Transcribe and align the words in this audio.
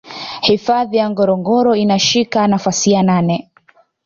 Hifadhi 0.41 0.97
ya 0.97 1.09
Ngorongoro 1.09 1.75
inashika 1.75 2.47
nafasi 2.47 2.91
ya 2.91 3.03
nane 3.03 3.51